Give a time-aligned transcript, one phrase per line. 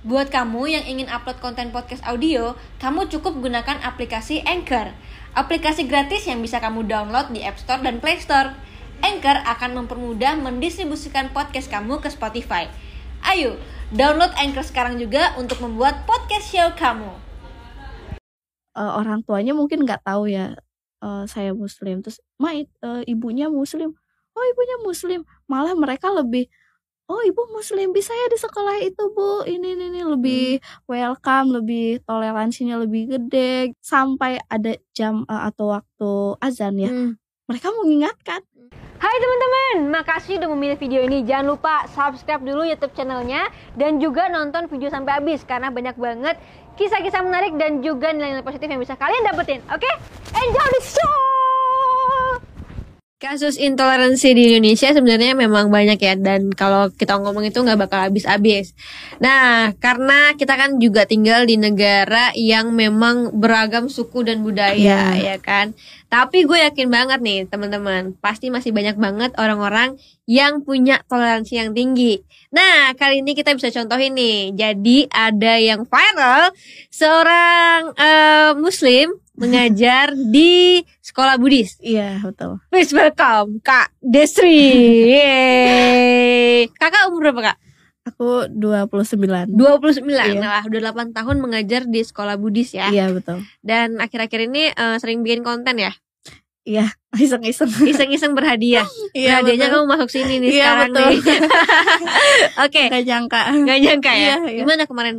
[0.00, 4.96] Buat kamu yang ingin upload konten podcast audio, kamu cukup gunakan aplikasi Anchor.
[5.36, 8.56] Aplikasi gratis yang bisa kamu download di App Store dan Play Store.
[9.04, 12.72] Anchor akan mempermudah mendistribusikan podcast kamu ke Spotify.
[13.20, 13.60] Ayo,
[13.92, 17.12] download Anchor sekarang juga untuk membuat podcast show kamu.
[18.76, 20.56] uh, orang tuanya mungkin nggak tahu ya
[21.02, 23.92] uh, saya muslim terus ma uh, ibunya muslim
[24.36, 25.20] oh ibunya muslim
[25.50, 26.48] malah mereka lebih
[27.10, 31.98] oh ibu muslim bisa ya di sekolah itu bu ini ini, ini lebih welcome lebih
[32.06, 37.18] toleransinya lebih gede sampai ada jam uh, atau waktu azan ya Hmm.
[37.50, 38.46] mereka mengingatkan
[39.00, 41.24] Hai teman-teman, makasih udah memilih video ini.
[41.24, 46.36] Jangan lupa subscribe dulu YouTube channelnya dan juga nonton video sampai habis karena banyak banget
[46.76, 49.64] kisah-kisah menarik dan juga nilai-nilai positif yang bisa kalian dapetin.
[49.72, 49.88] Oke,
[50.36, 51.39] enjoy the show!
[53.20, 58.08] Kasus intoleransi di Indonesia sebenarnya memang banyak ya dan kalau kita ngomong itu nggak bakal
[58.08, 58.72] habis-habis.
[59.20, 64.72] Nah, karena kita kan juga tinggal di negara yang memang beragam suku dan budaya
[65.12, 65.36] ya Iya.
[65.36, 65.76] kan.
[66.08, 71.76] Tapi gue yakin banget nih teman-teman, pasti masih banyak banget orang-orang yang punya toleransi yang
[71.76, 72.24] tinggi.
[72.56, 74.56] Nah, kali ini kita bisa contohin nih.
[74.56, 76.56] Jadi ada yang viral
[76.88, 80.52] seorang eh, muslim mengajar di
[81.00, 81.80] sekolah Buddhis.
[81.80, 84.60] iya betul Please welcome Kak Desri.
[85.12, 86.68] Yeay.
[86.70, 87.58] Kakak umur berapa Kak?
[88.02, 90.02] aku 29 29.
[90.02, 90.40] Iya.
[90.40, 92.88] Nah, udah 8 tahun mengajar di sekolah Buddhis ya.
[92.88, 95.92] iya betul Dan akhir-akhir ini eh, sering bikin konten ya.
[96.62, 98.84] iya iseng-iseng Iseng-iseng berhadiah.
[99.12, 101.06] iya Berhadiahnya betul kamu masuk sini nih Iya, sekarang betul.
[101.06, 101.18] nih.
[102.60, 104.18] Oke, nggak nyangka nggak nyangka ya.
[104.18, 104.58] Iya, iya.
[104.60, 105.16] Gimana kemarin?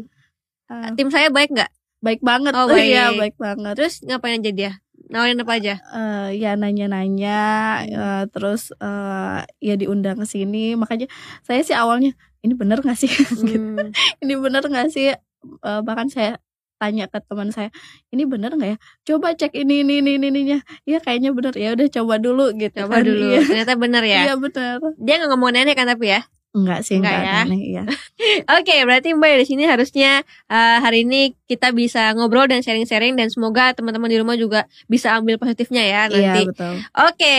[0.68, 1.72] Uh, Tim saya baik nggak?
[2.02, 2.86] Baik banget Oh, baik.
[2.88, 4.72] iya baik banget Terus ngapain aja dia?
[5.08, 5.76] Nawarin apa aja?
[5.92, 7.40] eh ya nanya-nanya
[7.86, 11.08] eh, terus eh ya diundang ke sini makanya
[11.42, 13.12] saya sih awalnya ini bener gak sih
[13.44, 13.60] Gitu.
[13.60, 13.92] Hmm.
[14.20, 16.38] ini bener gak sih Eh, bahkan saya
[16.78, 17.74] tanya ke teman saya
[18.08, 21.74] ini bener nggak ya coba cek ini ini ini ini ininya ya kayaknya bener ya
[21.74, 23.06] udah coba dulu gitu Coba kan.
[23.06, 23.25] dulu.
[23.28, 24.20] iya, Ternyata bener ya.
[24.24, 26.22] iya bener Dia nggak ngomong nenek kan tapi ya?
[26.51, 27.41] Enggak sih Enggak enggak, ya?
[27.47, 27.84] aneh iya
[28.59, 33.31] Oke, berarti Mbak di sini harusnya eh, hari ini kita bisa ngobrol dan sharing-sharing dan
[33.31, 36.41] semoga teman-teman di rumah juga bisa ambil positifnya ya iya nanti.
[36.51, 37.38] betul Oke,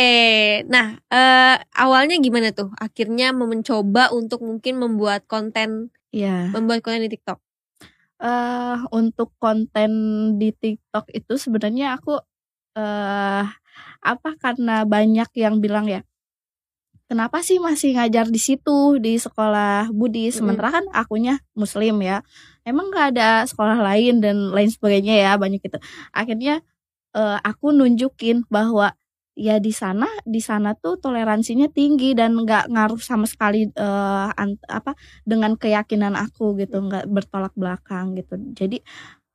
[0.67, 2.73] nah eh, awalnya gimana tuh?
[2.77, 7.39] Akhirnya mencoba untuk mungkin membuat konten, iya membuat konten di TikTok.
[8.23, 9.91] eh untuk konten
[10.39, 12.17] di TikTok itu sebenarnya aku
[12.79, 13.45] eh
[14.03, 16.03] apa karena banyak yang bilang ya
[17.13, 19.93] kenapa sih masih ngajar di situ di sekolah
[20.33, 20.33] Mm-mm.
[20.33, 22.25] sementara kan akunya Muslim ya.
[22.65, 25.77] Emang nggak ada sekolah lain dan lain sebagainya ya banyak itu
[26.17, 26.65] akhirnya
[27.13, 28.97] eh, aku nunjukin bahwa
[29.37, 33.69] ya di sana di sana tuh toleransinya tinggi dan nggak ngaruh sama sekali
[34.37, 34.93] ant- apa
[35.25, 38.41] dengan keyakinan aku gitu nggak bertolak belakang gitu.
[38.57, 38.81] Jadi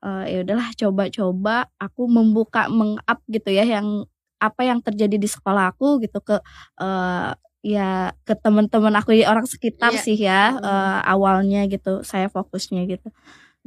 [0.05, 4.05] eh, ya udahlah coba-coba aku membuka meng-up gitu ya yang
[4.37, 6.37] apa yang terjadi di sekolah aku gitu ke
[6.81, 7.31] eh,
[7.67, 9.99] ya ke teman-teman aku ya, orang sekitar Iya.
[9.99, 10.63] sih ya Hmm.
[10.63, 13.11] eh, awalnya gitu saya fokusnya gitu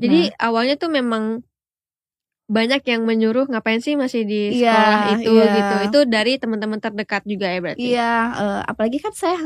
[0.00, 1.44] Jadi awalnya tuh memang
[2.48, 5.52] banyak yang menyuruh ngapain sih masih di Iya, sekolah itu iya.
[5.54, 5.74] gitu.
[5.86, 7.84] Itu dari teman-teman terdekat juga ya berarti.
[7.84, 9.38] Iya, eh, apalagi kan saya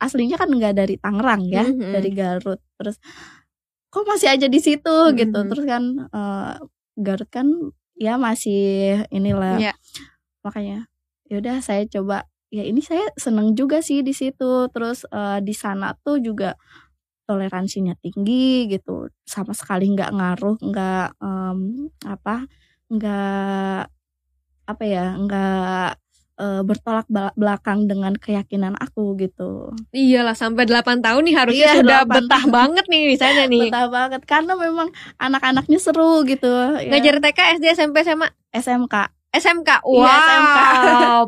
[0.00, 1.92] aslinya kan nggak dari Tangerang ya, Mhm.
[1.94, 2.58] dari Garut.
[2.74, 2.96] Terus
[3.88, 5.38] kok masih aja di situ gitu.
[5.38, 5.48] Mhm.
[5.52, 6.52] Terus kan eh,
[6.96, 7.46] Garut kan
[7.94, 9.60] ya masih inilah.
[9.60, 9.72] Iya.
[10.42, 10.88] Makanya
[11.28, 14.68] yaudah saya coba ya ini saya seneng juga sih di situ.
[14.72, 16.56] Terus eh, di sana tuh juga
[17.28, 19.12] toleransinya tinggi gitu.
[19.28, 21.58] Sama sekali nggak ngaruh, nggak em,
[22.08, 22.48] apa?
[22.88, 23.82] nggak
[24.68, 25.88] apa ya, nggak
[26.40, 29.76] eh, bertolak bel- belakang dengan keyakinan aku gitu.
[29.92, 33.68] Iyalah sampai 8 tahun nih harusnya Iya, sudah 8 betah banget nih di sana nih.
[33.68, 34.88] Betah banget karena memang
[35.20, 36.48] anak-anaknya seru gitu.
[36.80, 36.88] ya.
[36.96, 39.17] Ngajar TK, SD, SMP sama SMK.
[39.30, 39.70] SMK.
[39.82, 40.00] Wow.
[40.00, 40.58] Iya, SMK.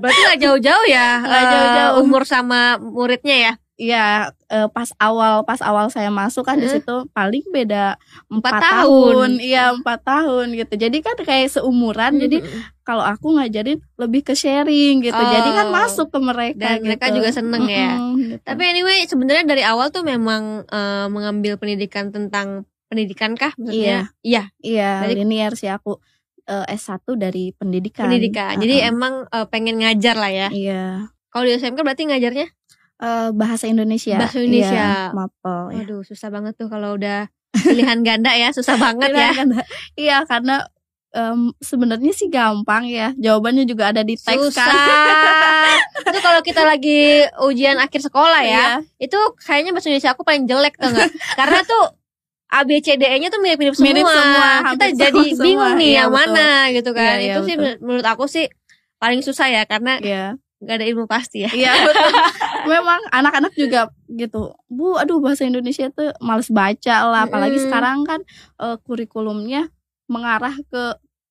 [0.00, 1.94] Berarti gak jauh-jauh ya Nggak eh, jauh-jauh.
[2.00, 3.52] umur sama muridnya ya.
[3.76, 4.06] Iya,
[4.46, 6.84] eh, pas awal pas awal saya masuk kan di Heeh.
[6.84, 7.97] situ paling beda
[8.28, 9.41] Empat tahun.
[9.41, 10.76] Iya, empat tahun gitu.
[10.76, 12.20] Jadi kan kayak seumuran.
[12.20, 12.60] Jadi Mm-mm.
[12.82, 15.16] kalau aku ngajarin lebih ke sharing gitu.
[15.16, 15.32] Oh.
[15.32, 17.16] Jadi kan masuk ke mereka Dan mereka gitu.
[17.16, 17.96] juga seneng ya.
[17.96, 18.44] Mm-mm, gitu.
[18.44, 24.12] Tapi anyway, sebenarnya dari awal tuh memang eh, mengambil pendidikan tentang pendidikan kah maksudnya?
[24.20, 25.96] Iya, Iya, Dari- linear sih aku
[26.50, 28.10] eh, S1 dari pendidikan.
[28.10, 28.58] pendidikan.
[28.58, 28.91] Jadi Heeh.
[28.91, 30.48] emang eh, pengen ngajar lah ya.
[30.50, 31.06] iya.
[31.30, 32.47] Kalau di SMK berarti ngajarnya?
[33.00, 34.18] Eh, bahasa Indonesia.
[34.18, 34.74] Bahasa Indonesia.
[35.08, 35.76] Iya, mapel ya.
[35.80, 39.16] Waduh, susah banget tuh kalau udah pilihan ganda ya, susah banget ya.
[39.16, 40.56] Iya, karena- Iya, karena
[41.10, 43.10] em, sebenarnya sih gampang ya.
[43.16, 44.62] Jawabannya juga ada di teks Susah.
[44.62, 45.78] kan.
[46.06, 48.66] itu kalau kita lagi ujian akhir sekolah ya, Iya.
[49.00, 51.10] itu kayaknya bahasa Indonesia aku paling jelek tuh enggak?
[51.34, 51.84] Karena tuh
[52.50, 53.86] A B C D E nya tuh mirip-mirip semua.
[53.88, 55.78] Mirip semua, Kita jadi sama bingung semua.
[55.78, 56.20] nih Iya, yang betul.
[56.26, 57.04] mana gitu kan.
[57.06, 57.64] Iya, iya, Itu sih betul.
[57.64, 58.47] men- menurut aku sih
[58.97, 60.24] paling susah ya karena Iya.
[60.58, 61.50] nggak ada ilmu pasti ya.
[61.50, 62.10] Iya betul.
[62.66, 64.52] Memang anak-anak juga gitu.
[64.66, 67.24] Bu, aduh bahasa Indonesia tuh males baca lah.
[67.24, 67.66] Apalagi Mm-mm.
[67.66, 68.20] sekarang kan
[68.58, 69.70] eh, kurikulumnya
[70.04, 70.84] mengarah ke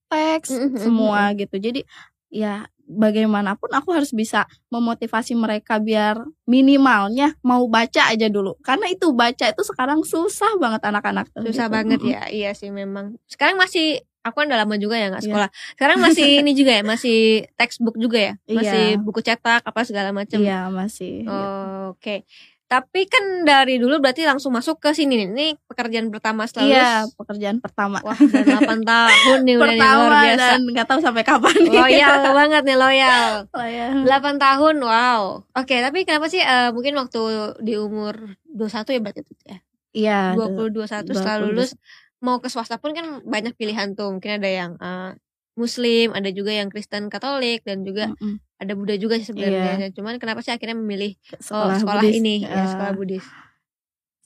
[0.07, 0.49] teks
[0.79, 1.55] semua gitu.
[1.55, 1.83] Jadi
[2.27, 8.57] ya bagaimanapun aku harus bisa memotivasi mereka biar minimalnya mau baca aja dulu.
[8.59, 11.29] Karena itu baca itu sekarang susah banget anak-anak.
[11.37, 11.75] Susah gitu.
[11.77, 12.21] banget ya.
[12.27, 13.15] Iya sih memang.
[13.29, 15.29] Sekarang masih aku kan udah lama juga ya nggak Iya.
[15.31, 15.49] sekolah.
[15.77, 18.33] Sekarang masih ini juga ya, masih textbook juga ya.
[18.49, 18.99] Masih Iya.
[18.99, 20.41] buku cetak apa segala macam.
[20.41, 21.23] Iya masih.
[21.29, 22.25] Oh, Oke.
[22.69, 25.27] Tapi kan dari dulu berarti langsung masuk ke sini nih.
[25.27, 27.17] Ini pekerjaan pertama setelah Iya lulus.
[27.17, 27.97] pekerjaan pertama.
[27.99, 30.37] Wah, udah 8 tahun nih udah nih, luar biasa.
[30.37, 31.73] dan nggak tahu sampai kapan nih.
[31.73, 33.31] Loyal banget nih, loyal.
[33.65, 33.87] Ya.
[34.05, 35.21] 8 tahun, wow.
[35.51, 37.21] Oke, tapi kenapa sih eh, mungkin waktu
[37.59, 39.57] di umur 21 ya berarti itu ya?
[39.89, 40.21] Iya.
[40.37, 41.73] 20 21 setelah 20, lulus
[42.21, 44.13] mau ke swasta pun kan banyak pilihan tuh.
[44.13, 45.17] Mungkin ada yang eh,
[45.57, 48.37] muslim, ada juga yang Kristen Katolik dan juga Mm-mm.
[48.59, 49.89] Ada Buddha juga sih sebenarnya.
[49.95, 52.19] Cuman kenapa sih akhirnya memilih oh, sekolah Buddhis.
[52.19, 52.35] ini?
[52.43, 53.25] Ya, Eh, sekolah Buddhis.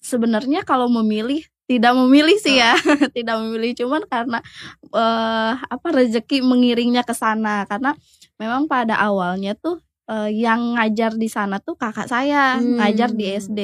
[0.03, 2.75] sebenarnya kalau memilih tidak memilih sih ya.
[3.15, 3.71] Tidak memilih.
[3.71, 4.43] Cuman karena
[4.91, 7.63] eh apa rezeki mengiringnya ke sana.
[7.71, 7.95] Karena
[8.35, 9.79] memang pada awalnya tuh
[10.11, 12.59] eh, yang ngajar di sana tuh kakak saya.
[12.59, 12.75] Hmm.
[12.83, 13.61] ngajar di SD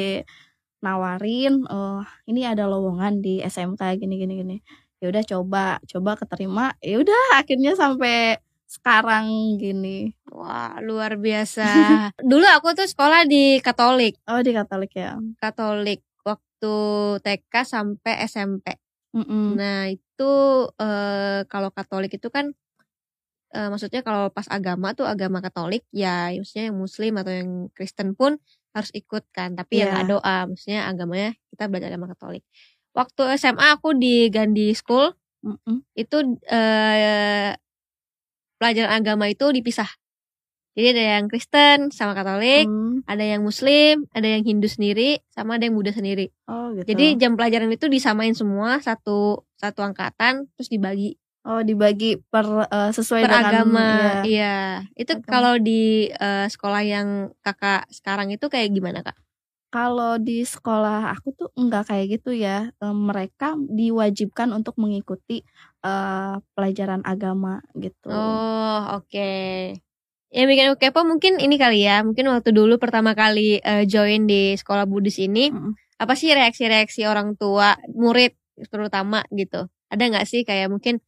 [0.79, 2.01] nawarin eh
[2.31, 4.57] ini ada lowongan di SMK gini gini gini.
[5.03, 5.65] Ya udah coba.
[5.83, 6.71] Coba keterima.
[6.79, 8.39] Ya udah akhirnya sampai
[8.69, 11.65] sekarang gini Wah, luar biasa.
[12.29, 16.75] Dulu aku tuh sekolah di Katolik, oh di Katolik ya Katolik waktu
[17.19, 18.77] TK sampai SMP.
[19.09, 19.57] Mm-mm.
[19.57, 20.31] Nah, itu
[20.77, 22.53] eh, kalau Katolik itu kan
[23.49, 28.13] eh, maksudnya kalau pas agama tuh agama Katolik ya maksudnya yang muslim atau yang Kristen
[28.13, 28.37] pun
[28.69, 29.93] harus ikut kan, tapi yang Iya.
[29.97, 32.45] nggak doa, maksudnya agamanya kita belajar agama Katolik.
[32.93, 35.81] Waktu SMA aku di Gandhi School Mm-mm.
[35.97, 37.57] itu eh,
[38.59, 39.87] pelajaran agama itu dipisah.
[40.77, 43.01] Jadi ada yang Kristen sama Katolik, Hmm.
[43.03, 46.29] ada yang Muslim, ada yang Hindu sendiri, sama ada yang Buddha sendiri.
[46.45, 52.19] oh gitu Jadi jam pelajaran itu disamain semua satu satu angkatan terus dibagi Oh dibagi
[52.19, 53.87] per eh, sesuai per dengan agama.
[53.89, 54.13] ya.
[54.27, 54.57] Iya.
[54.93, 59.15] Itu kalau di eh, sekolah yang kakak sekarang itu kayak gimana kak?
[59.69, 62.73] Kalau di sekolah aku tuh enggak kayak gitu ya.
[62.81, 65.45] Mereka diwajibkan untuk mengikuti
[65.85, 68.09] eh, pelajaran agama gitu.
[68.09, 69.29] Oh oke.
[70.29, 72.01] Yang bikin aku kepo mungkin ini kali ya.
[72.05, 75.73] Mungkin waktu dulu pertama kali eh, join di sekolah Buddhis ini, Mm-mm.
[76.01, 78.33] apa sih reaksi-reaksi orang tua, murid
[78.73, 79.69] terutama gitu?
[79.89, 81.01] Ada nggak sih kayak mungkin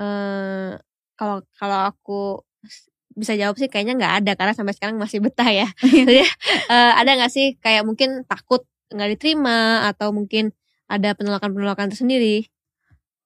[0.00, 0.72] eh
[1.18, 2.20] kalau kalau aku
[3.20, 5.68] bisa jawab sih kayaknya nggak ada karena sampai sekarang masih betah ya.
[5.98, 6.24] Jadi
[6.72, 10.50] eh, ada nggak sih kayak mungkin takut nggak diterima atau mungkin
[10.90, 12.48] ada penolakan-penolakan tersendiri?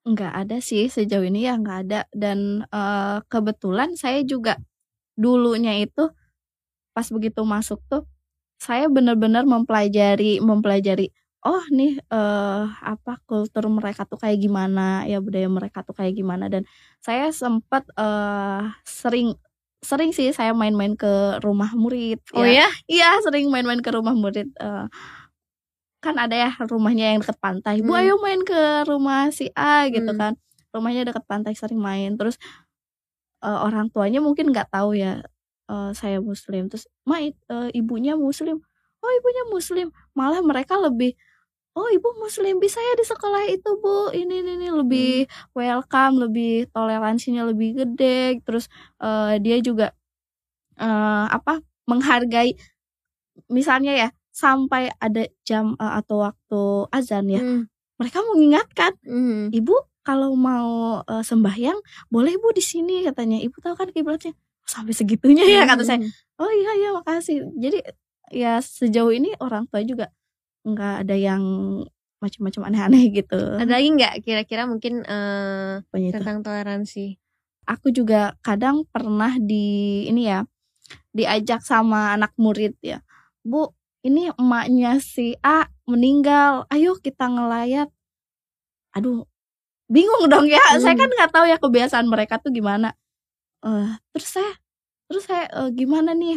[0.05, 4.59] Enggak ada sih sejauh ini ya enggak ada dan eh, kebetulan saya juga
[5.15, 6.11] dulunya itu
[6.95, 8.07] pas begitu masuk tuh
[8.59, 11.11] saya benar-benar mempelajari mempelajari
[11.45, 16.49] oh nih eh apa kultur mereka tuh kayak gimana ya budaya mereka tuh kayak gimana
[16.49, 16.65] dan
[17.05, 19.37] saya sempat eh sering
[19.85, 22.67] sering sih saya main-main ke rumah murid Oh ya?
[22.89, 24.87] Iya sering main-main ke rumah murid eh,
[26.05, 27.81] kan ada ya rumahnya yang deket pantai.
[27.81, 28.01] Bu Hmm.
[28.05, 30.21] ayo main ke rumah si A gitu Hmm.
[30.21, 30.33] kan.
[30.75, 32.17] Rumahnya deket pantai sering main.
[32.21, 32.37] Terus
[33.45, 35.21] eh, orang tuanya mungkin nggak tahu ya
[35.71, 36.69] eh, saya muslim.
[36.73, 37.33] Terus ma eh,
[37.77, 38.61] ibunya muslim.
[39.05, 39.89] Oh ibunya muslim.
[40.17, 41.17] Malah mereka lebih
[41.75, 46.71] oh ibu muslim bisa ya di sekolah itu bu ini ini, ini lebih welcome lebih
[46.71, 48.71] toleransinya lebih gede terus
[49.03, 49.91] eh, dia juga
[50.79, 52.55] eh, apa menghargai
[53.51, 57.63] misalnya ya sampai ada jam eh, atau waktu azan ya Hmm.
[57.99, 59.51] mereka mengingatkan Hmm.
[59.51, 59.75] ibu
[60.07, 61.79] kalau mau eh, sembahyang
[62.11, 66.11] boleh bu di sini katanya ibu tahu kan kiblatnya sampai segitunya ya kata saya Hmm.
[66.41, 67.79] oh iya iya makasih jadi
[68.33, 70.11] ya sejauh ini orang tua juga
[70.65, 71.43] nggak ada yang
[72.19, 75.05] macam-macam aneh-aneh gitu Ada lagi nggak kira-kira mungkin
[76.09, 76.13] itu?
[76.17, 77.21] tentang toleransi?
[77.65, 80.45] aku juga kadang pernah di ini ya
[81.17, 83.01] diajak sama anak murid ya
[83.41, 83.73] bu
[84.05, 87.89] ini emaknya si A meninggal ayo kita ngelayat
[88.93, 89.25] aduh
[89.89, 90.81] bingung dong ya Hmm.
[90.81, 92.93] saya kan nggak tahu ya kebiasaan mereka tuh gimana
[93.65, 94.53] Eh terus saya
[95.09, 96.37] terus saya eh, gimana nih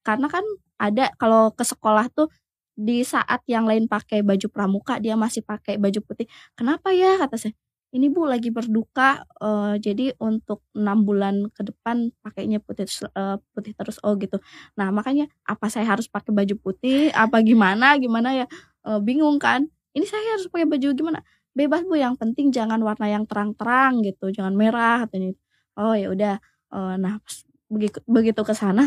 [0.00, 0.44] karena kan
[0.80, 2.32] ada kalau ke sekolah tuh
[2.80, 6.24] di saat yang lain pakai baju pramuka dia masih pakai baju putih.
[6.56, 7.20] Kenapa ya?
[7.20, 7.52] Kata saya
[7.90, 13.72] ini bu lagi berduka eh, jadi untuk enam bulan ke depan pakainya putih eh, putih
[13.76, 14.00] terus.
[14.00, 14.40] Oh gitu.
[14.80, 17.12] Nah makanya apa saya harus pakai baju putih?
[17.12, 18.00] Apa gimana?
[18.00, 18.46] Gimana ya?
[18.88, 19.68] Eh, bingung kan?
[19.92, 21.20] Ini saya harus pakai baju gimana?
[21.52, 25.34] Bebas bu yang penting jangan warna yang terang-terang gitu jangan merah katanya
[25.76, 26.34] oh ya udah.
[26.70, 27.18] Uh, nah
[27.66, 28.86] begitu begitu ke sana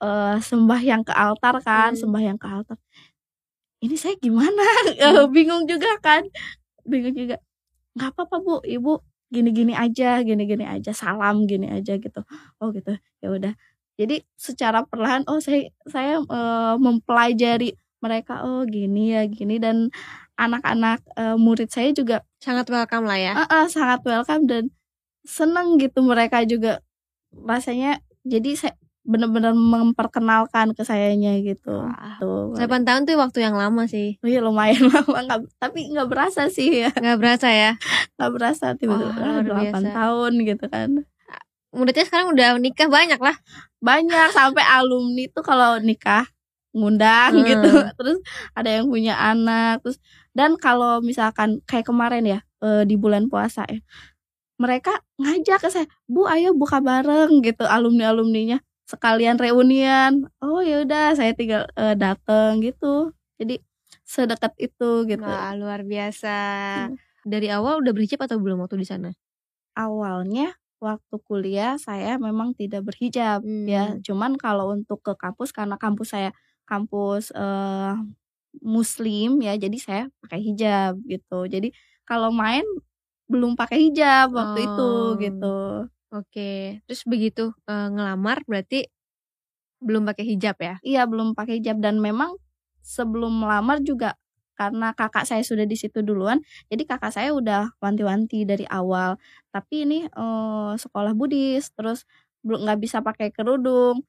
[0.00, 2.00] uh, sembahyang ke altar kan hmm.
[2.00, 2.78] sembahyang ke altar.
[3.80, 4.60] Ini saya gimana?
[5.00, 5.32] Hmm.
[5.32, 6.28] bingung juga kan.
[6.84, 7.40] Bingung juga.
[7.96, 8.54] Nggak apa-apa bu.
[8.64, 8.92] Ibu
[9.32, 10.92] gini-gini aja gini-gini aja.
[10.92, 12.20] Salam gini aja gitu.
[12.60, 12.96] Oh gitu.
[13.24, 13.54] Ya udah.
[13.96, 18.44] Jadi secara perlahan oh saya saya uh, mempelajari mereka.
[18.44, 19.56] Oh gini ya gini.
[19.56, 19.88] Dan
[20.36, 23.32] anak-anak uh, murid saya juga sangat welcome lah ya.
[23.36, 24.68] Uh, uh, sangat welcome dan
[25.24, 26.84] seneng gitu mereka juga.
[27.32, 31.72] Rasanya jadi saya benar-benar memperkenalkan ke sayanya gitu.
[31.72, 32.52] Wah, tuh.
[32.52, 34.20] 8 tahun tuh waktu yang lama sih.
[34.20, 36.90] Oh iya lumayan lama gak, tapi nggak berasa sih ya.
[36.92, 37.72] Nggak berasa ya?
[38.20, 40.90] Nggak berasa tiba-tiba oh, 8 tahun gitu kan.
[41.70, 43.36] Muridnya sekarang udah nikah banyak lah.
[43.80, 46.28] Banyak sampai alumni tuh kalau nikah
[46.76, 47.46] ngundang hmm.
[47.46, 47.70] gitu.
[47.98, 48.18] Terus
[48.52, 49.98] ada yang punya anak terus
[50.30, 53.82] dan kalau misalkan kayak kemarin ya e, di bulan puasa ya,
[54.62, 60.26] mereka ngajak ke saya, Bu ayo buka bareng gitu alumni alumninya sekalian reunian.
[60.42, 63.14] Oh ya udah saya tinggal e, dateng gitu.
[63.38, 63.62] Jadi
[64.02, 65.22] sedekat itu gitu.
[65.22, 66.38] Wah luar biasa.
[66.90, 66.98] Hmm.
[67.22, 69.10] Dari awal udah berhijab atau belum waktu di sana?
[69.78, 73.46] Awalnya waktu kuliah saya memang tidak berhijab ya.
[73.46, 73.66] hmm.
[73.70, 73.84] ya.
[74.02, 76.34] Cuman kalau untuk ke kampus karena kampus saya
[76.66, 77.98] kampus uh,
[78.58, 81.70] muslim ya jadi saya pakai hijab gitu jadi
[82.02, 82.66] kalau main
[83.30, 84.66] belum pakai hijab waktu oh.
[84.66, 84.90] itu
[85.22, 85.58] gitu
[86.14, 86.50] oke
[86.86, 88.86] terus begitu uh, ngelamar berarti
[89.80, 90.74] belum pakai hijab ya?
[90.84, 92.36] Iya belum pakai hijab dan memang
[92.84, 94.16] sebelum melamar juga
[94.56, 99.16] karena kakak saya sudah di situ duluan jadi kakak saya udah wanti-wanti dari awal.
[99.52, 102.04] Tapi ini uh, sekolah Buddhis terus
[102.44, 104.04] belum nggak bisa pakai kerudung.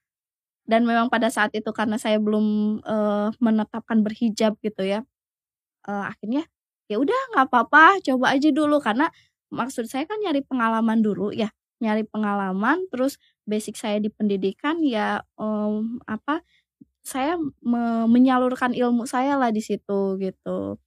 [0.68, 5.04] Dan memang pada saat itu karena saya belum uh, menetapkan berhijab gitu ya
[5.90, 6.46] uh, akhirnya
[6.92, 8.78] ya udah nggak apa-apa coba aja dulu.
[8.84, 9.10] Karena
[9.54, 11.52] maksud saya kan nyari pengalaman dulu ya
[11.82, 13.18] nyari pengalaman terus
[13.50, 16.46] basic saya di pendidikan ya um, apa
[17.02, 17.36] saya
[17.66, 20.78] me menyalurkan ilmu saya lah di situ gitu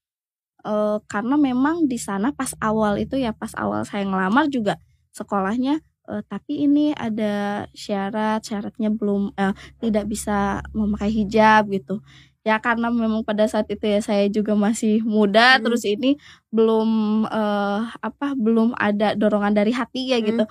[0.64, 4.78] uh, karena memang di sana pas awal itu ya pas awal saya ngelamar juga
[5.10, 12.00] sekolahnya uh, tapi ini ada syarat syaratnya belum uh, tidak bisa memakai hijab gitu
[12.44, 15.62] ya karena memang pada saat itu ya saya juga masih muda hmm.
[15.64, 16.20] terus ini
[16.52, 20.26] belum uh, apa belum ada dorongan dari hati ya hmm.
[20.28, 20.44] gitu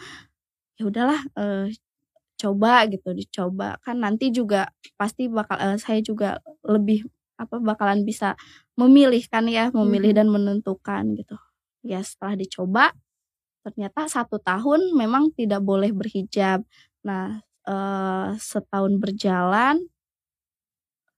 [0.84, 1.72] ya udahlah uh,
[2.36, 4.68] coba gitu dicoba kan nanti juga
[5.00, 7.08] pasti bakal uh, saya juga lebih
[7.40, 8.36] apa bakalan bisa
[8.76, 10.20] memilih kan ya memilih hmm.
[10.20, 11.40] dan menentukan gitu
[11.88, 12.86] ya setelah dicoba
[13.64, 16.68] ternyata satu tahun memang tidak boleh berhijab.
[17.08, 19.80] Nah, eh, setahun berjalan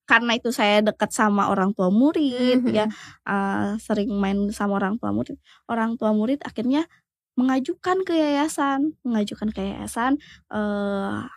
[0.05, 2.77] karena itu saya dekat sama orang tua murid mm -hmm.
[2.77, 2.85] ya
[3.25, 5.33] uh, sering main sama orang tua murid
[5.65, 6.85] orang tua murid akhirnya
[7.35, 10.19] mengajukan ke yayasan mengajukan ke yayasan
[10.51, 11.27] uh,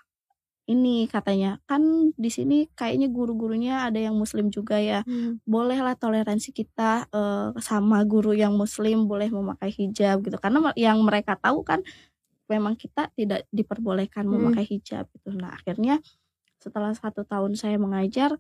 [0.68, 5.40] ini katanya kan di sini kayaknya guru-gurunya ada yang muslim juga ya hmm.
[5.48, 11.40] bolehlah toleransi kita uh, sama guru yang muslim boleh memakai hijab gitu karena yang mereka
[11.40, 11.80] tahu kan
[12.52, 14.32] memang kita tidak diperbolehkan hmm.
[14.36, 16.04] memakai hijab gitu nah akhirnya
[16.60, 18.36] setelah satu tahun saya mengajar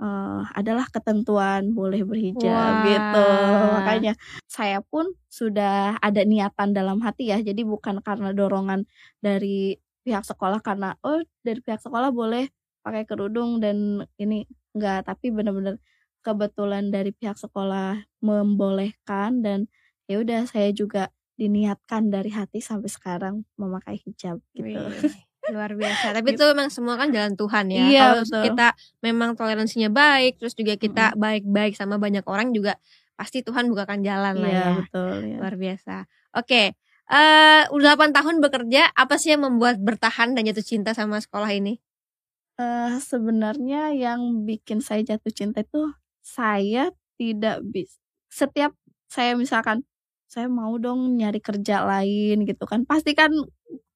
[0.00, 2.84] uh, adalah ketentuan boleh berhijab Wah.
[2.86, 3.28] gitu
[3.76, 4.12] makanya
[4.48, 8.88] saya pun sudah ada niatan dalam hati ya jadi bukan karena dorongan
[9.20, 12.48] dari pihak sekolah karena oh dari pihak sekolah boleh
[12.82, 15.78] pakai kerudung dan ini enggak tapi benar-benar
[16.22, 19.66] kebetulan dari pihak sekolah membolehkan dan
[20.06, 24.78] ya udah saya juga diniatkan dari hati sampai sekarang memakai hijab gitu.
[24.78, 25.16] Wih,
[25.50, 26.14] luar biasa.
[26.14, 26.46] Tapi gitu.
[26.46, 27.84] itu memang semua kan jalan Tuhan ya.
[27.90, 28.42] Iya, Kalau betul.
[28.46, 28.68] kita
[29.02, 32.78] memang toleransinya baik, terus juga kita baik-baik sama banyak orang juga
[33.18, 34.66] pasti Tuhan bukakan jalan iya, lah ya.
[34.78, 35.14] betul.
[35.26, 35.36] Ya.
[35.42, 35.94] Luar biasa.
[36.38, 36.62] Oke,
[37.10, 41.50] uh, udah 8 tahun bekerja, apa sih yang membuat bertahan dan jatuh cinta sama sekolah
[41.50, 41.82] ini?
[42.60, 45.90] Uh, sebenarnya yang bikin saya jatuh cinta itu
[46.22, 47.98] saya tidak bisa
[48.32, 48.72] setiap
[49.12, 49.84] saya misalkan
[50.24, 53.28] saya mau dong nyari kerja lain gitu kan pasti kan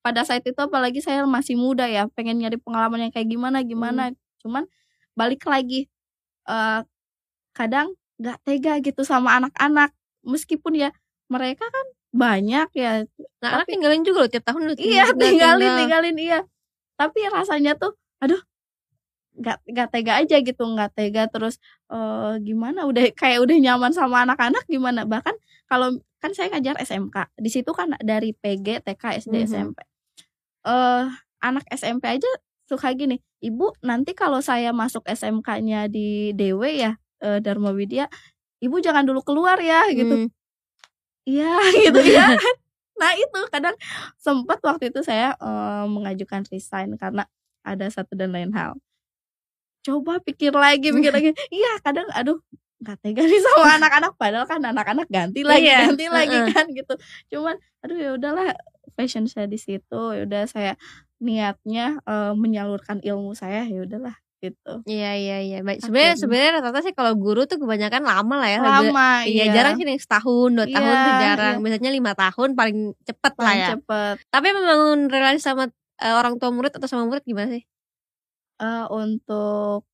[0.07, 4.15] pada saat itu apalagi saya masih muda ya pengen nyari pengalaman yang kayak gimana gimana
[4.15, 4.19] hmm.
[4.47, 4.65] cuman
[5.19, 5.91] balik lagi
[6.47, 6.87] uh,
[7.51, 7.91] kadang
[8.23, 9.91] nggak tega gitu sama anak-anak
[10.23, 10.95] meskipun ya
[11.27, 13.05] mereka kan banyak ya.
[13.43, 14.77] Nah, anak tinggalin juga loh tiap tahun loh.
[14.79, 15.79] Iya, tinggalin, tinggal.
[15.85, 16.41] tinggalin iya.
[16.97, 18.41] Tapi rasanya tuh aduh
[19.37, 21.61] nggak nggak tega aja gitu nggak tega terus
[21.93, 25.37] uh, gimana udah kayak udah nyaman sama anak-anak gimana bahkan
[25.69, 25.93] kalau
[26.25, 29.53] kan saya ngajar SMK di situ kan dari PG TK SD mm -hmm.
[29.53, 29.79] SMP
[30.67, 31.07] uh,
[31.41, 32.31] anak SMP aja
[32.67, 36.93] suka gini ibu nanti kalau saya masuk SMK-nya di DW ya
[37.23, 38.11] uh, Dharma Widya
[38.61, 40.27] ibu jangan dulu keluar ya gitu.
[40.27, 40.29] Hmm.
[41.29, 41.55] iya
[41.87, 42.35] gitu ya.
[42.97, 43.77] Nah itu kadang
[44.17, 47.29] sempat waktu itu saya eh, mengajukan resign karena
[47.61, 48.79] ada satu dan lain hal.
[49.85, 51.31] Coba pikir lagi pikir lagi.
[51.53, 52.41] Iya kadang aduh
[52.77, 56.95] nggak tega nih sama anak-anak padahal kan anak-anak ganti lagi Iya, ganti lagi kan gitu.
[57.33, 58.57] Cuman aduh ya udahlah
[58.97, 60.73] passion saya di situ ya udah saya
[61.19, 65.59] niatnya eh, menyalurkan ilmu saya ya udahlah gitu Iya iya iya.
[65.65, 65.81] Baik.
[65.81, 68.59] Sebenarnya sebenarnya rata-rata sih kalau guru tuh kebanyakan lama lah ya.
[68.61, 71.55] Lebih- lama Iya jarang sih yang setahun dua tahun Iya, tuh jarang.
[71.57, 71.63] iya.
[71.65, 73.69] Biasanya lima tahun paling cepet lah paling ya.
[73.75, 75.65] cepet Tapi membangun relasi sama
[75.97, 77.65] eh, orang tua murid atau sama murid gimana sih?
[78.61, 79.89] Eh, untuk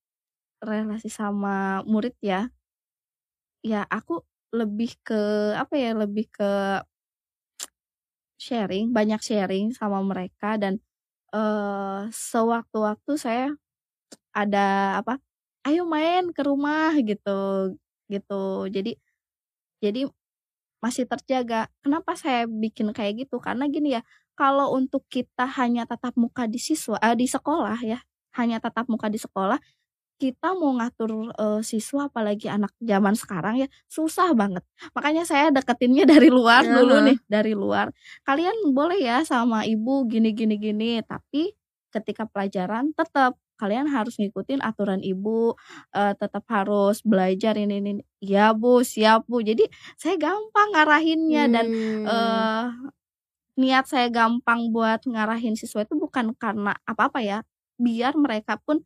[0.59, 2.51] relasi sama murid ya
[3.63, 5.21] ya aku lebih ke
[5.55, 6.83] apa ya lebih ke
[8.43, 10.75] sharing banyak sharing sama mereka dan
[11.35, 13.47] eh sewaktu-waktu saya
[14.35, 15.19] ada apa
[15.69, 17.73] ayo main ke rumah gitu
[18.13, 18.45] gitu.
[18.73, 18.97] Jadi
[19.83, 20.09] jadi
[20.85, 21.69] masih terjaga.
[21.85, 23.39] Kenapa saya bikin kayak gitu?
[23.43, 24.03] Karena gini ya
[24.39, 28.01] kalau untuk kita hanya tatap muka di siswa eh, di sekolah ya
[28.39, 29.61] hanya tatap muka di sekolah
[30.23, 34.63] kita mau ngatur eh, siswa apalagi anak zaman sekarang ya susah banget
[34.95, 36.79] makanya saya deketinnya dari luar Ya.
[36.79, 37.91] dulu nih dari luar
[38.23, 41.51] kalian boleh ya sama ibu gini gini gini tapi
[41.91, 45.59] ketika pelajaran tetap kalian harus ngikutin aturan ibu
[45.91, 51.67] eh, tetap harus belajar ini ini ya bu siap bu jadi saya gampang ngarahinnya dan
[51.67, 52.07] Hmm.
[52.07, 52.67] eh
[53.53, 57.39] niat saya gampang buat ngarahin siswa itu bukan karena apa-apa ya
[57.77, 58.81] biar mereka pun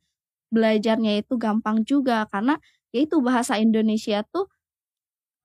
[0.49, 2.57] belajarnya itu gampang juga karena
[2.91, 4.47] yaitu bahasa Indonesia tuh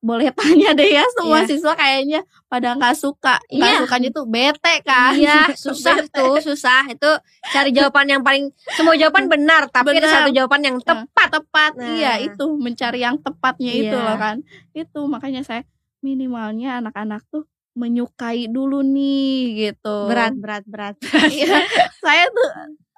[0.01, 1.47] boleh tanya deh ya semua Iya.
[1.47, 3.79] siswa kayaknya pada nggak suka nggak Iya.
[3.85, 6.09] sukanya tuh bete kan Iya, susah Bete.
[6.09, 6.89] tuh, susah.
[6.89, 7.05] Itu
[7.53, 10.13] cari jawaban yang paling semua jawaban benar, tapi ada Benar.
[10.25, 11.29] satu jawaban yang tepat.
[11.29, 11.85] tepat Nah.
[11.93, 14.01] iya itu mencari yang tepatnya itu Iya.
[14.03, 14.37] loh kan
[14.73, 15.61] itu makanya saya
[16.01, 19.37] minimalnya anak-anak tuh menyukai dulu nih
[19.69, 20.95] gitu Berat, berat, berat.
[21.29, 21.61] Iya,
[22.01, 22.49] saya tuh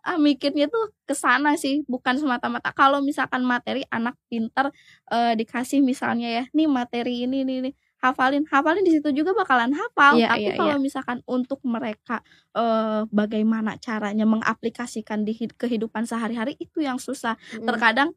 [0.06, 4.70] ah, mikirnya tuh ke sana sih, bukan semata-mata kalau misalkan materi anak pinter
[5.12, 9.72] eh, dikasih misalnya ya, nih materi ini nih, nih hafalin, hafalin di situ juga bakalan
[9.72, 10.20] hafal.
[10.20, 12.20] Iya, Tapi iya, kalau misalkan untuk mereka
[12.56, 17.40] eh, bagaimana caranya mengaplikasikan di hid- kehidupan sehari-hari itu yang susah.
[17.52, 17.64] Hmm.
[17.68, 18.12] Terkadang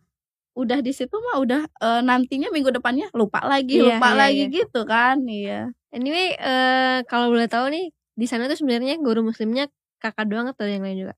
[0.57, 4.43] udah di situ mah udah eh, nantinya minggu depannya lupa lagi, Iya, lupa iya, lagi
[4.49, 4.55] iya.
[4.65, 5.61] gitu kan, iya.
[5.93, 9.69] Anyway, eh, kalau boleh tahu nih, di sana tuh sebenarnya guru muslimnya
[10.01, 11.15] kakak doang atau yang lain juga?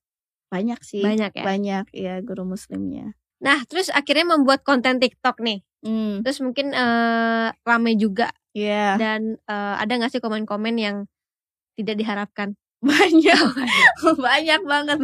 [0.49, 1.45] Banyak sih, Banyak ya.
[1.45, 3.13] banyak ya guru muslimnya.
[3.39, 5.63] Nah, terus akhirnya membuat konten TikTok nih.
[5.79, 8.99] Hmm, Terus mungkin eh, rame juga iya.
[8.99, 10.97] dan eh, ada nggak sih komen-komen yang
[11.75, 12.59] tidak diharapkan?
[12.83, 13.35] banyak
[14.27, 14.99] banyak banget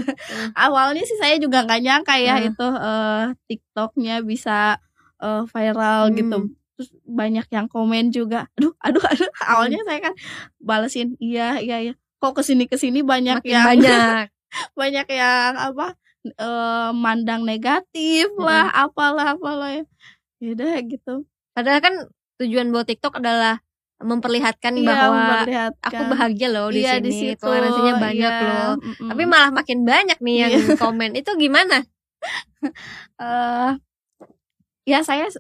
[0.55, 2.49] awalnya sih saya juga nggak nyangka ya Hmm.
[2.49, 4.79] itu eh, TikToknya bisa
[5.19, 6.17] eh, viral Hmm.
[6.17, 6.39] gitu
[6.75, 10.15] terus banyak yang komen juga aduh aduh aduh awalnya saya kan
[10.59, 14.27] balesin iya iya iya kok ke sini ke sini banyak Makin yang banyak.
[14.75, 19.85] banyak yang apa eh, mandang negatif lah apalah apalah ya
[20.43, 21.95] Yaudah gitu Padahal kan
[22.43, 23.63] tujuan buat TikTok adalah
[24.03, 25.87] memperlihatkan Iya, bahwa memperlihatkan.
[25.95, 28.73] aku bahagia loh di Iya, sini, di situ toleransinya banyak iya, loh.
[28.83, 29.09] mm-mm.
[29.15, 30.75] Tapi malah makin banyak nih yang Iya.
[30.77, 31.11] komen.
[31.15, 31.87] Itu gimana?
[33.23, 33.71] eh
[34.85, 35.31] ya saya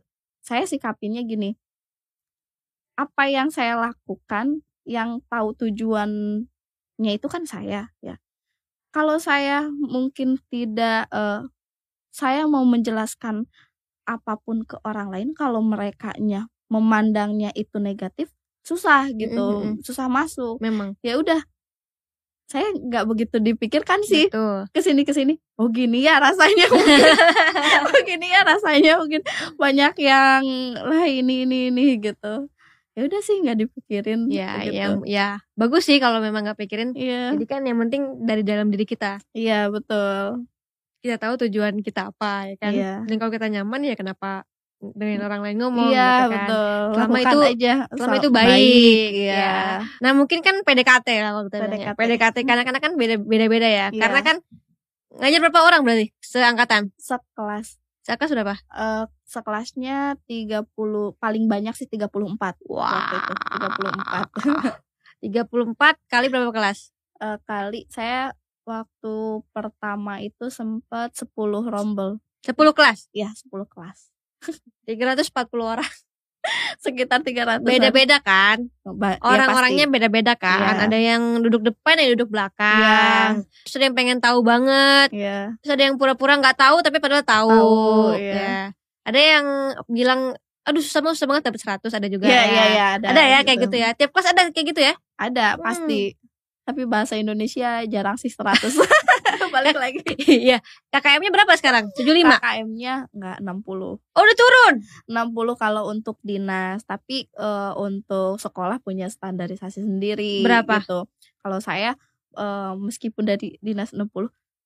[0.40, 1.56] saya sikapinnya gini
[2.94, 8.14] apa yang saya lakukan yang tahu tujuannya itu kan saya ya
[8.94, 11.42] kalau saya mungkin tidak eh,
[12.14, 13.50] saya mau menjelaskan
[14.06, 16.14] apa pun ke orang lain kalau mereka
[16.70, 18.30] memandangnya itu negatif
[18.64, 19.82] susah gitu Mm-mm.
[19.82, 20.62] susah masuk.
[20.62, 20.94] Memang.
[21.02, 21.42] ya udah.
[22.44, 24.30] Saya nggak begitu dipikirkan sih.
[24.30, 24.68] Betul.
[24.70, 25.34] ke sini ke sini.
[25.58, 26.70] Oh gini ya rasanya
[27.88, 29.20] oh gini ya rasanya mungkin.
[29.58, 30.44] Banyak yang
[30.80, 32.48] lah ini ini ini gitu
[32.94, 34.72] ya udah sih nggak dipikirin Ya, gitu.
[34.72, 36.94] yang ya bagus sih kalau memang nggak pikirin.
[36.94, 39.18] iya Jadi kan yang penting dari dalam diri kita.
[39.32, 40.46] iya betul
[40.98, 42.72] Kita tahu tujuan kita apa ya kan.
[42.72, 42.92] Iya.
[43.04, 44.48] Dan kalau kita nyaman ya kenapa
[44.86, 46.30] dengan orang lain ngomong iya gitu kan.
[46.30, 49.52] betul Selama Lakukan itu- aja selama Sel- itu baik, iya ya.
[49.98, 51.62] Nah mungkin kan PDKT lah kalau kita ya.
[51.62, 51.96] PDKT.
[51.98, 53.86] PDKT karena karena kan beda beda beda ya.
[53.88, 54.00] Iya.
[54.00, 54.36] Karena kan
[55.14, 56.82] ngajar berapa orang berarti seangkatan?
[56.96, 58.56] sekelas Seangkatan sudah apa?
[58.60, 63.32] eh, sekelasnya 30 paling banyak sih 34 waktu itu
[65.24, 66.92] 34 34 kali berapa kelas?
[67.24, 68.36] Eh, kali saya
[68.68, 71.32] waktu pertama itu sempat 10
[71.64, 73.08] rombel 10 kelas.
[73.16, 74.12] ya 10 kelas
[74.88, 75.32] 340
[75.64, 75.92] orang.
[76.78, 78.68] Sekitar 300 Beda-beda kan?
[78.84, 80.60] Ya Orang-orangnya beda-beda kan.
[80.76, 80.84] Iya.
[80.88, 83.48] Ada yang duduk depan, ada yang duduk belakang.
[83.64, 85.08] Terus ada yang pengen tahu banget.
[85.10, 85.56] Iya.
[85.64, 87.50] Terus ada yang pura-pura nggak tahu tapi padahal tahu.
[87.50, 88.34] Tahu, iya.
[88.34, 88.58] Ya.
[89.04, 89.46] Ada yang
[89.88, 90.20] bilang
[90.64, 92.44] aduh susah banget susah banget dapat 100 ada juga Iya, ya.
[92.48, 93.46] iya, iya, ada ada ya gitu.
[93.48, 93.88] kayak gitu ya.
[93.92, 94.94] Tiap kelas ada kayak gitu ya.
[95.20, 95.60] Ada Hmm.
[95.60, 96.00] pasti.
[96.64, 98.72] Tapi bahasa Indonesia jarang sih 100.
[99.54, 100.00] Balik lagi.
[100.44, 100.58] Iya.
[100.90, 101.94] KKM-nya berapa sekarang?
[101.94, 102.42] 75.
[102.42, 104.02] KKM-nya enggak 60.
[104.02, 104.74] Oh, udah turun.
[105.06, 110.82] 60 kalau untuk dinas, tapi eh, untuk sekolah punya standarisasi sendiri Berapa?
[110.82, 111.06] gitu.
[111.38, 111.94] Kalau saya
[112.34, 114.10] eh, meskipun dari dinas 60,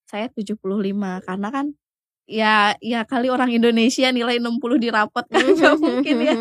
[0.09, 0.57] saya 75
[1.29, 1.67] karena kan
[2.29, 6.37] ya ya kali orang Indonesia nilai 60 di rapot kan nggak mungkin ya.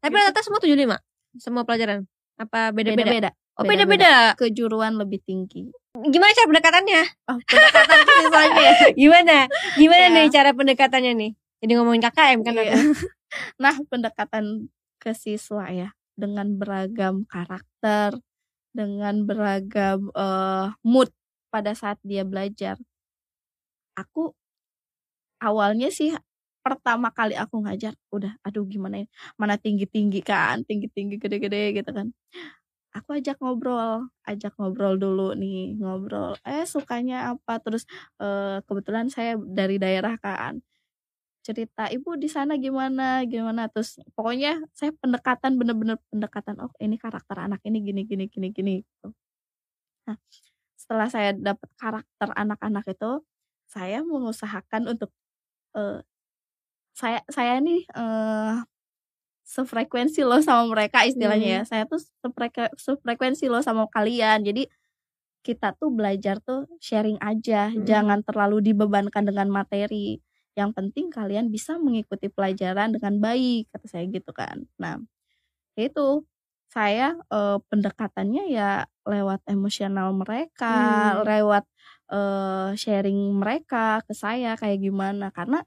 [0.00, 2.04] Tapi rata-rata semua 75 semua pelajaran.
[2.36, 3.08] Apa beda-beda?
[3.08, 3.30] Beda-beda.
[3.60, 4.12] Oh, beda-beda.
[4.36, 5.68] Kejuruan lebih tinggi.
[5.92, 7.02] Gimana cara pendekatannya?
[7.28, 8.72] Oh, pendekatan ya.
[9.00, 9.36] Gimana?
[9.76, 10.12] Gimana Ya.
[10.16, 11.30] nih cara pendekatannya nih?
[11.60, 12.72] Jadi ngomongin KKM kan aku.
[13.56, 14.68] Nah, pendekatan
[15.00, 18.12] ke siswa ya dengan beragam karakter,
[18.76, 21.08] dengan beragam eh, mood
[21.48, 22.76] pada saat dia belajar.
[23.96, 24.32] Aku
[25.40, 26.12] awalnya sih
[26.60, 31.42] pertama kali aku ngajar udah aduh gimana ya mana tinggi tinggi kan tinggi tinggi gede
[31.42, 32.14] gede gitu kan
[32.96, 37.58] aku ajak ngobrol ajak ngobrol dulu nih ngobrol eh sukanya apa?
[37.64, 37.84] Terus
[38.22, 40.60] eh, kebetulan saya dari daerah kan.
[41.46, 43.66] Cerita ibu di sana gimana gimana?
[43.72, 48.74] Terus pokoknya saya pendekatan bener-bener pendekatan oh ini karakter anak ini gini gini gini gini
[48.86, 49.10] gitu.
[50.06, 50.18] nah
[50.78, 53.22] setelah saya dapat karakter anak-anak itu
[53.70, 55.10] saya mengusahakan untuk
[55.78, 56.02] eh,
[56.92, 58.56] saya saya nih eh,
[59.52, 61.62] sefrekuensi loh sama mereka istilahnya ya.
[61.68, 64.40] Saya tuh sefrek- sefrekuensi loh sama kalian.
[64.40, 64.64] Jadi
[65.44, 67.68] kita tuh belajar tuh sharing aja.
[67.68, 67.84] Hmm.
[67.84, 70.22] jangan terlalu dibebankan dengan materi.
[70.56, 74.64] Yang penting kalian bisa mengikuti pelajaran dengan baik kata saya gitu kan.
[74.80, 74.96] Nah
[75.76, 76.24] itu
[76.72, 80.72] saya eh, pendekatannya ya lewat emosional mereka
[81.20, 81.28] Hmm.
[81.28, 81.64] lewat
[82.12, 85.28] eh, sharing mereka ke saya kayak gimana.
[85.34, 85.60] Karena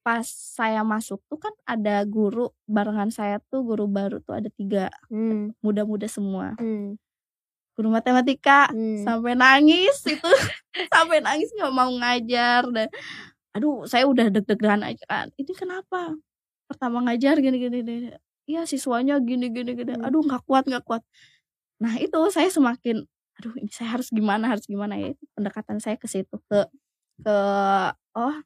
[0.00, 4.88] pas saya masuk tuh kan ada guru barengan saya tuh guru baru tuh ada tiga
[5.12, 5.52] Hmm.
[5.60, 6.96] muda-muda semua Hmm.
[7.76, 9.04] guru matematika Hmm.
[9.04, 10.24] sampai nangis itu
[10.94, 12.88] sampai nangis nggak mau ngajar dan
[13.52, 16.16] aduh saya udah deg-degan aja kan ini kenapa
[16.64, 18.10] pertama ngajar gini gini gini
[18.46, 20.06] iya siswanya gini gini Hmm.
[20.06, 21.02] aduh nggak kuat nggak kuat
[21.76, 23.04] nah itu saya semakin
[23.36, 26.68] aduh ini saya harus gimana harus gimana ya itu pendekatan saya ke situ ke
[27.20, 27.36] ke
[28.16, 28.36] oh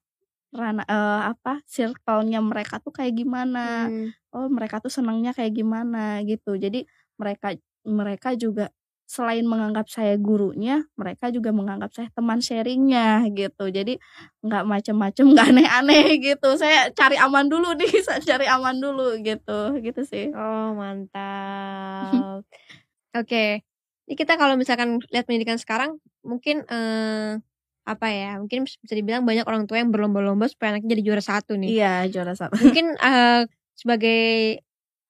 [0.54, 4.08] rana eh, apa circle-nya mereka tuh kayak gimana Hmm.
[4.34, 6.86] oh mereka tuh senangnya kayak gimana gitu jadi
[7.18, 8.70] mereka mereka juga
[9.04, 14.00] selain menganggap saya gurunya mereka juga menganggap saya teman sharingnya gitu jadi
[14.40, 19.76] nggak macem-macem nggak aneh-aneh gitu saya cari aman dulu nih saya cari aman dulu gitu
[19.84, 22.42] gitu sih Oh, mantap.
[23.20, 23.62] Oke.
[24.08, 27.40] Ini kita kalau misalkan lihat pendidikan sekarang mungkin eh
[27.84, 28.40] apa ya?
[28.40, 31.70] Mungkin bisa dibilang banyak orang tua yang berlomba-lomba supaya anaknya jadi juara satu nih.
[31.76, 33.42] iya juara satu Mungkin eh
[33.76, 34.20] sebagai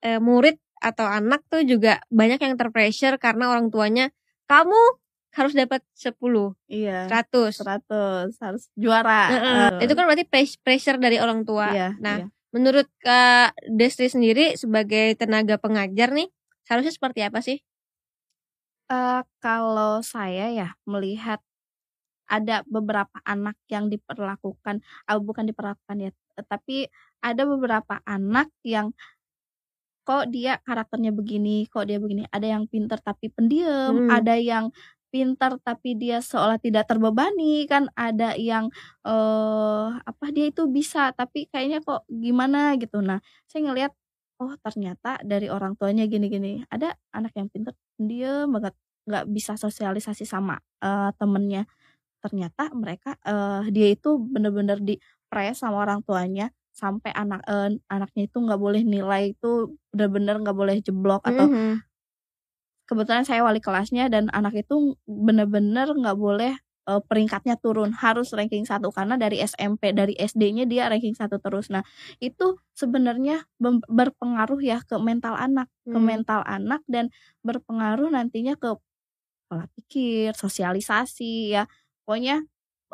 [0.05, 4.13] eh, murid atau anak tuh juga banyak yang terpressure karena orang tuanya
[4.51, 4.77] kamu
[5.35, 6.55] harus dapat 10,
[7.11, 7.57] 100.
[7.59, 9.33] iya 100 harus juara.
[9.79, 11.73] Eh, Itu kan berarti pres- pressure dari orang tua.
[11.75, 12.27] iya, Nah, iya.
[12.55, 16.29] menurut Kak Destri sendiri sebagai tenaga pengajar nih,
[16.67, 17.59] seharusnya seperti apa sih?
[18.93, 21.41] Eh, kalau saya ya melihat
[22.31, 26.11] ada beberapa anak yang diperlakukan, ah, bukan diperlakukan ya,
[26.49, 26.89] tapi
[27.25, 28.93] ada beberapa anak yang
[30.05, 32.29] kok dia karakternya begini, kok dia begini.
[32.29, 34.11] Ada yang pinter tapi pendiam, Hmm.
[34.13, 34.69] ada yang
[35.09, 38.69] pintar tapi dia seolah tidak terbebani, kan ada yang
[39.07, 43.01] eh apa dia itu bisa tapi kayaknya kok gimana gitu.
[43.01, 43.93] Nah, saya ngelihat
[44.43, 46.67] oh ternyata dari orang tuanya gini-gini.
[46.69, 48.75] Ada anak yang pintar pendiam banget,
[49.09, 51.65] nggak bisa sosialisasi sama eh, temennya.
[52.25, 54.97] Ternyata mereka eh, dia itu bener-bener di
[55.29, 60.57] press sama orang tuanya sampai anak eh, anaknya itu nggak boleh nilai itu bener-bener nggak
[60.59, 61.85] boleh jeblok atau Mhm.
[62.85, 66.53] kebetulan saya wali kelasnya dan anak itu bener-bener nggak boleh
[66.91, 71.73] eh, peringkatnya turun harus ranking satu karena dari SMP dari SD-nya dia ranking satu terus
[71.73, 71.81] nah
[72.21, 73.49] itu sebenarnya
[73.89, 76.05] berpengaruh ya ke mental anak ke Hmm.
[76.11, 77.09] mental anak dan
[77.41, 78.77] berpengaruh nantinya ke
[79.49, 81.65] pola pikir sosialisasi ya
[82.05, 82.45] pokoknya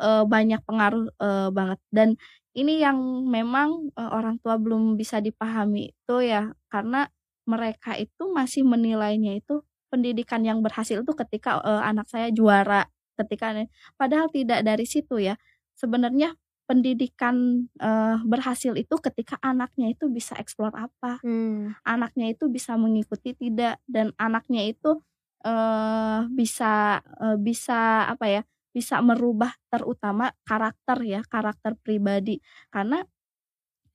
[0.01, 1.79] eh, banyak pengaruh eh, banget.
[1.91, 2.09] Dan
[2.57, 2.97] ini yang
[3.27, 7.07] memang eh, orang tua belum bisa dipahami itu ya karena
[7.47, 12.87] mereka itu masih menilainya itu pendidikan yang berhasil itu ketika eh, anak saya juara
[13.19, 13.53] ketika
[13.99, 15.35] padahal tidak dari situ ya.
[15.77, 16.35] Sebenarnya
[16.69, 21.75] pendidikan eh, berhasil itu ketika anaknya itu bisa eksplor apa Hmm.
[21.85, 24.97] anaknya itu bisa mengikuti tidak dan anaknya itu
[25.45, 28.41] eh bisa eh, bisa apa ya
[28.75, 32.39] bisa merubah terutama karakter ya karakter pribadi.
[32.73, 33.03] Karena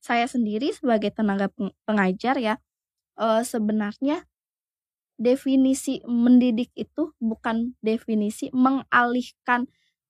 [0.01, 2.55] saya sendiri sebagai tenaga peng- pengajar ya
[3.19, 4.25] eh, sebenarnya
[5.17, 9.65] definisi mendidik itu bukan definisi mengalihkan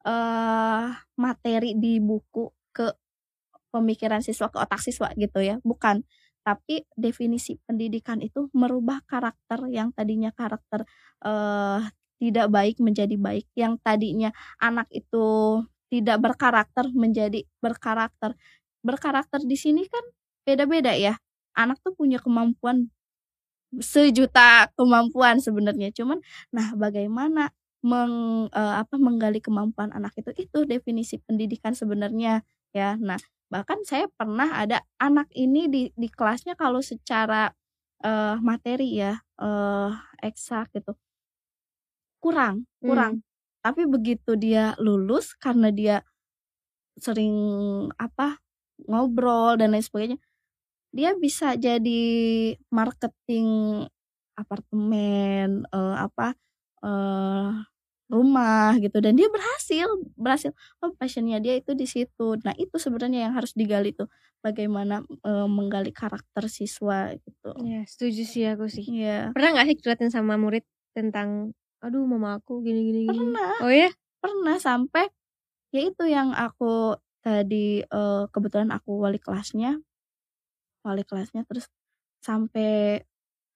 [0.08, 0.88] eh
[1.20, 2.88] materi di buku ke
[3.74, 6.04] pemikiran siswa ke otak siswa gitu ya bukan.
[6.48, 10.84] Tapi definisi pendidikan itu merubah karakter yang tadinya karakter
[11.26, 11.82] eh
[12.22, 13.46] tidak baik menjadi baik.
[13.54, 14.30] Yang tadinya
[14.62, 18.36] anak itu tidak berkarakter menjadi berkarakter.
[18.84, 20.04] Berkarakter di sini kan
[20.44, 21.18] beda-beda ya.
[21.58, 22.92] Anak tuh punya kemampuan
[23.80, 25.92] sejuta kemampuan sebenarnya.
[25.96, 26.20] Cuman
[26.54, 27.52] nah bagaimana
[27.86, 30.32] meng eh, apa menggali kemampuan anak itu?
[30.38, 32.44] Itu definisi pendidikan sebenarnya
[32.76, 32.98] ya.
[33.00, 37.52] Nah bahkan saya pernah ada anak ini di di kelasnya kalau secara
[38.04, 39.92] eh, materi ya eh
[40.24, 40.98] eksak gitu
[42.28, 43.14] kurang kurang.
[43.64, 45.96] Tapi begitu dia lulus karena dia
[46.98, 47.36] sering
[48.02, 48.42] apa
[48.90, 50.18] ngobrol dan lain sebagainya
[50.96, 52.04] dia bisa jadi
[52.74, 53.48] marketing
[54.38, 56.34] apartemen eh, apa
[56.86, 57.52] eh,
[58.08, 58.98] rumah gitu.
[59.04, 60.52] Dan dia berhasil berhasil.
[60.84, 62.40] Oh passionnya dia itu di situ.
[62.44, 64.08] Nah itu sebenarnya yang harus digali tuh.
[64.42, 67.52] Bagaimana eh, menggali karakter siswa gitu.
[67.68, 68.86] Ya, setuju sih aku sih.
[68.88, 69.36] Iya.
[69.36, 70.64] Pernah nggak sih curhatin sama murid
[70.96, 71.52] tentang
[71.84, 73.12] aduh mama aku gini gini gini.
[73.12, 73.90] pernah Oh ya?
[74.18, 75.06] pernah sampai
[75.70, 79.78] ya itu yang aku tadi eh, kebetulan aku wali kelasnya
[80.82, 81.68] wali kelasnya terus
[82.24, 83.04] sampai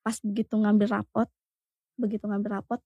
[0.05, 1.27] pas begitu ngambil rapot
[1.97, 2.79] begitu ngambil rapot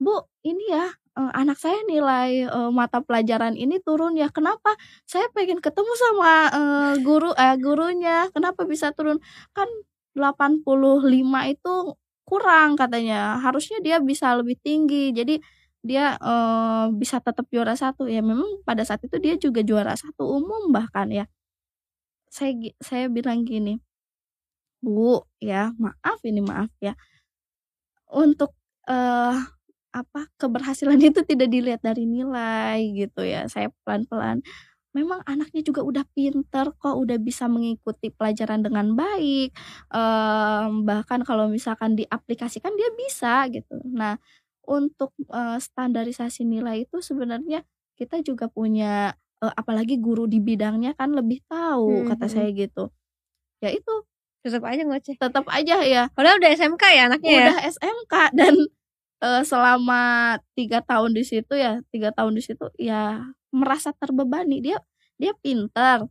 [0.00, 4.72] bu ini ya anak saya nilai eh, mata pelajaran ini turun ya kenapa
[5.04, 9.20] saya pengen ketemu sama eh, guru eh gurunya kenapa bisa turun
[9.52, 9.68] kan
[10.16, 10.64] 85
[11.54, 11.74] itu
[12.30, 13.36] kurang katanya.
[13.44, 15.10] Harusnya dia bisa lebih tinggi.
[15.18, 15.42] Jadi
[15.82, 18.06] dia eh, bisa tetap juara satu.
[18.06, 21.26] Ya memang pada saat itu dia juga juara satu umum bahkan ya.
[22.36, 22.52] Saya
[22.88, 23.74] saya bilang gini
[24.84, 26.92] bu ya maaf ini maaf ya.
[28.10, 28.52] Untuk
[28.90, 29.36] eh
[29.90, 33.46] apa keberhasilan itu tidak dilihat dari nilai gitu ya.
[33.50, 34.38] Saya pelan pelan
[34.90, 39.54] memang anaknya juga udah pinter kok udah bisa mengikuti pelajaran dengan baik
[39.90, 44.18] Em, bahkan kalau misalkan diaplikasikan dia bisa gitu nah
[44.66, 47.62] untuk eh, standarisasi nilai itu sebenarnya
[47.98, 52.32] kita juga punya eh, apalagi guru di bidangnya kan lebih tahu Hmm, kata hmm.
[52.32, 52.90] saya gitu
[53.62, 53.94] ya itu
[54.40, 55.16] Tetap aja ngoceh.
[55.20, 57.40] tetap aja ya Padahal udah SMK ya anaknya ya.
[57.44, 58.54] udah SMK dan
[59.44, 60.02] selama
[60.56, 63.20] tiga tahun di situ ya tiga tahun di situ ya
[63.54, 64.78] merasa terbebani dia
[65.20, 66.06] dia pinter.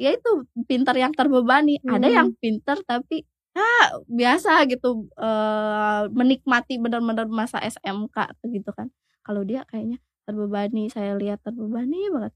[0.00, 1.80] Ya itu pinter yang terbebani.
[1.88, 2.16] Ada Hmm.
[2.18, 3.24] yang pinter tapi
[3.56, 8.16] ah biasa gitu eh, menikmati benar-benar masa SMK
[8.52, 8.88] gitu kan.
[9.26, 12.32] Kalau dia kayaknya terbebani saya lihat terbebani banget.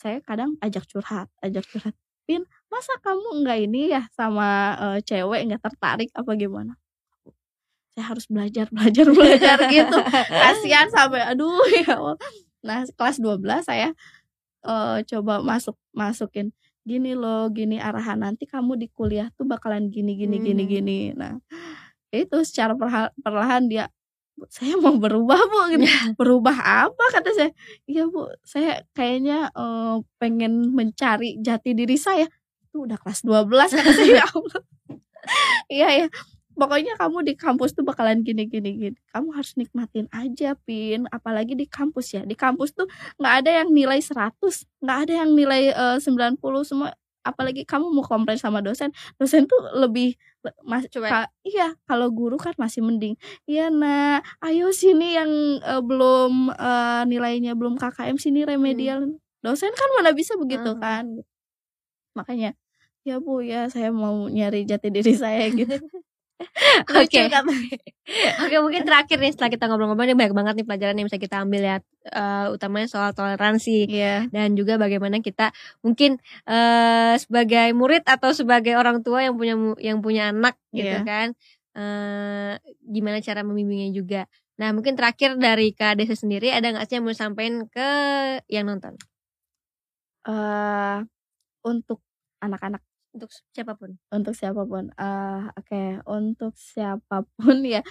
[0.00, 1.94] Saya kadang ajak curhat ajak curhat
[2.28, 6.74] Pin masa kamu enggak ini ya sama eh, cewek enggak tertarik apa gimana?
[7.94, 9.98] Saya harus belajar belajar belajar gitu.
[10.42, 12.16] Kasihan sampai aduh ya Allah.
[12.64, 13.92] Nah kelas 12 saya
[14.66, 16.52] eh, coba masuk masukin
[16.88, 20.72] gini loh gini arahan nanti kamu di kuliah tuh bakalan gini gini gini Hmm.
[20.72, 21.00] gini.
[21.16, 21.38] Nah
[22.14, 22.74] itu secara
[23.20, 23.86] perlahan dia
[24.38, 25.84] "Bu, saya mau berubah bu gitu.
[26.20, 26.56] berubah
[26.88, 27.04] apa?
[27.14, 27.50] kata saya.
[27.90, 32.26] Iya bu saya kayaknya eh, pengen mencari jati diri saya.
[32.70, 34.12] Itu udah kelas 12 kata saya.
[34.22, 34.62] "Ya Allah."
[35.72, 36.06] iya ya
[36.56, 38.98] pokoknya kamu di kampus tuh bakalan gini gini gini.
[39.10, 41.06] Kamu harus nikmatin aja pin.
[41.08, 42.22] Apalagi di kampus ya.
[42.22, 42.86] Di kampus tuh
[43.16, 46.90] nggak ada yang nilai 100 nggak ada yang nilai eh, 90 semua.
[47.20, 48.88] Apalagi kamu mau komplain sama dosen
[49.20, 51.04] dosen tuh lebih le- mas Cuek.
[51.04, 53.12] ka- iya kalau guru kan masih mending
[53.44, 55.28] iya nah ayo sini yang
[55.60, 59.04] eh, belum eh, nilainya belum KKM sini remedial.
[59.40, 60.80] Dosen kan mana bisa begitu Mhm.
[60.80, 61.04] kan?
[62.16, 62.56] Makanya
[63.04, 65.76] ya bu ya saya mau nyari jati diri saya gitu
[67.00, 67.20] Oke.
[67.28, 67.44] Kan?
[68.44, 71.36] Oke mungkin terakhir nih setelah kita ngobrol-ngobrol ini banyak banget nih pelajaran yang bisa kita
[71.44, 74.24] ambil ya Eh, utamanya soal toleransi Iya.
[74.32, 75.52] dan juga bagaimana kita
[75.84, 76.16] mungkin
[76.48, 81.04] eh sebagai murid atau sebagai orang tua yang punya yang punya anak gitu Iya.
[81.04, 81.28] kan
[81.76, 82.56] eh
[82.88, 84.24] gimana cara membimbingnya juga.
[84.56, 87.88] Nah mungkin terakhir dari Kak sendiri ada nggak sih yang mau sampaikan ke
[88.48, 88.96] yang nonton
[90.24, 90.98] eh
[91.64, 92.00] untuk
[92.40, 93.98] anak-anak untuk siapa pun?
[94.14, 94.90] untuk siapa pun.
[94.94, 95.82] Eh oke.
[96.06, 97.82] Untuk siapa pun ya.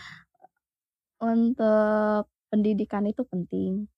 [1.20, 3.92] Untuk pendidikan itu penting.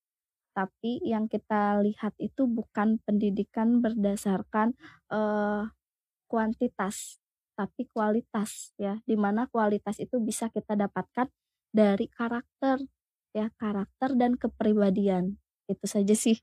[0.57, 4.75] Tapi yang kita lihat itu bukan pendidikan berdasarkan
[5.13, 5.63] eh
[6.31, 7.21] kuantitas
[7.57, 8.99] tapi kualitas ya.
[9.05, 11.29] Di mana kualitas itu bisa kita dapatkan
[11.71, 12.81] dari karakter
[13.37, 15.37] ya karakter dan kepribadian.
[15.69, 16.41] Itu saja sih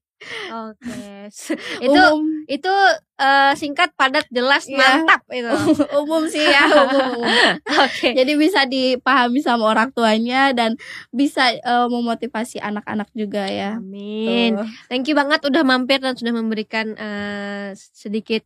[0.51, 1.31] Oke.
[1.87, 2.75] itu umum itu
[3.17, 4.77] eh, singkat, padat, jelas, Iya.
[4.77, 5.47] mantap itu.
[6.03, 7.55] umum sih ya umum, umum.
[7.85, 8.13] Oke.
[8.13, 10.75] jadi bisa dipahami sama orang tuanya dan
[11.11, 14.59] bisa eh, memotivasi anak-anak juga ya Amin.
[14.59, 14.69] Tuh.
[14.87, 18.43] Thank you banget udah mampir dan sudah memberikan eh, sedikit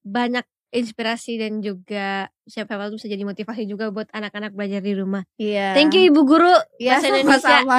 [0.00, 5.24] banyak inspirasi dan juga siapa tahu bisa jadi motivasi juga buat anak-anak belajar di rumah.
[5.36, 7.40] iya Thank you Ibu Guru ya Bahasa Indonesia.
[7.64, 7.78] sama-sama